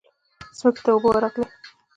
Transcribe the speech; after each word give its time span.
ځمکې 0.57 0.81
ته 0.85 0.89
اوبه 0.93 1.07
ورغلې. 1.11 1.45